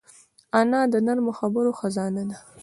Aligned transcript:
انا 0.59 0.81
د 0.93 0.95
نرمو 1.05 1.31
خبرو 1.39 1.71
خزانه 1.79 2.23
ده 2.29 2.37